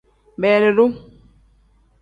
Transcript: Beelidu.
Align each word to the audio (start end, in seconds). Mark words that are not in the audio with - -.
Beelidu. 0.41 0.85